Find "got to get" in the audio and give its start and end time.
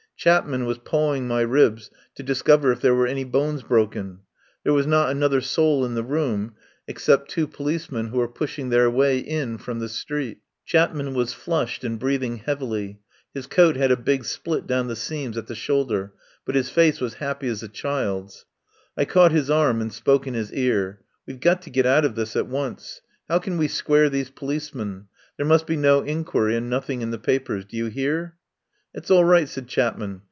21.39-21.87